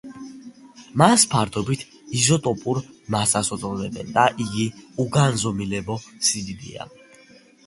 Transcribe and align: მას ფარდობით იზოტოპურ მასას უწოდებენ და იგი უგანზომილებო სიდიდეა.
მას 1.01 1.25
ფარდობით 1.33 1.83
იზოტოპურ 2.21 2.79
მასას 3.17 3.53
უწოდებენ 3.57 4.11
და 4.17 4.25
იგი 4.47 4.67
უგანზომილებო 5.05 6.01
სიდიდეა. 6.31 6.91